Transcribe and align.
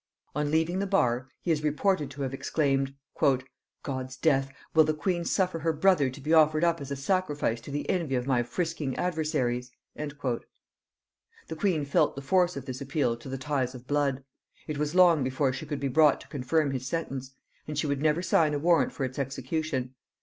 On 0.33 0.49
leaving 0.49 0.79
the 0.79 0.87
bar, 0.87 1.27
he 1.41 1.51
is 1.51 1.63
reported 1.63 2.09
to 2.09 2.23
have 2.23 2.33
exclaimed, 2.33 2.95
"God's 3.83 4.17
death! 4.17 4.51
will 4.73 4.83
the 4.83 4.95
queen 4.95 5.25
suffer 5.25 5.59
her 5.59 5.73
brother 5.73 6.09
to 6.09 6.19
be 6.19 6.33
offered 6.33 6.63
up 6.63 6.81
as 6.81 6.89
a 6.89 6.95
sacrifice 6.95 7.61
to 7.61 7.69
the 7.69 7.87
envy 7.87 8.15
of 8.15 8.25
my 8.25 8.41
frisking 8.41 8.95
adversaries!" 8.97 9.69
The 9.95 10.39
queen 11.55 11.85
felt 11.85 12.15
the 12.15 12.23
force 12.23 12.57
of 12.57 12.65
this 12.65 12.81
appeal 12.81 13.15
to 13.17 13.29
the 13.29 13.37
ties 13.37 13.75
of 13.75 13.85
blood. 13.85 14.23
It 14.65 14.79
was 14.79 14.95
long 14.95 15.23
before 15.23 15.53
she 15.53 15.67
could 15.67 15.79
be 15.79 15.87
brought 15.87 16.19
to 16.21 16.27
confirm 16.29 16.71
his 16.71 16.87
sentence, 16.87 17.35
and 17.67 17.77
she 17.77 17.85
would 17.85 18.01
never 18.01 18.23
sign 18.23 18.55
a 18.55 18.57
warrant 18.57 18.93
for 18.93 19.03
its 19.05 19.19
execution. 19.19 19.93